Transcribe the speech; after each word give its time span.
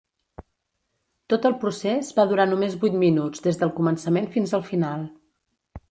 Tot 1.33 1.45
el 1.49 1.55
procés 1.65 2.09
va 2.21 2.27
durar 2.33 2.47
només 2.53 2.79
vuit 2.85 2.99
minuts 3.05 3.47
des 3.49 3.63
del 3.63 3.75
començament 3.81 4.31
fins 4.39 4.59
al 4.61 4.69
final. 4.73 5.07